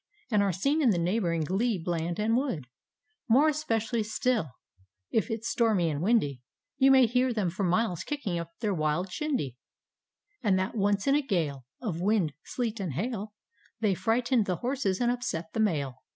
[0.31, 2.65] And are seen in the neighboring glebe land and wood;
[3.29, 4.49] More especially still,
[5.11, 6.41] if it's stormy and windy.
[6.79, 9.57] You may hear them for miles kicking up dieir wild shindy;
[10.41, 13.35] And that once in a gale Of wind, sleet and hail
[13.79, 16.01] They frighten'd the horses and upset the mail.